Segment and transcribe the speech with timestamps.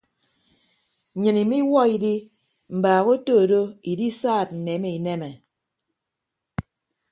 [1.15, 2.13] Nnyịn imiwuọ idi
[2.77, 3.61] mbaak otodo
[3.91, 5.29] idisaad nneme ineme.